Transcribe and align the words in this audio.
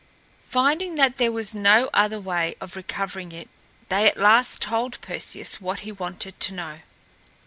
Finding 0.47 0.95
that 0.95 1.17
there 1.17 1.31
was 1.31 1.53
no 1.53 1.87
other 1.93 2.19
way 2.19 2.55
of 2.59 2.75
recovering 2.75 3.31
it, 3.31 3.47
they 3.89 4.07
at 4.07 4.17
last 4.17 4.59
told 4.59 4.99
Perseus 5.01 5.61
what 5.61 5.81
he 5.81 5.91
wanted 5.91 6.39
to 6.39 6.53
know. 6.55 6.79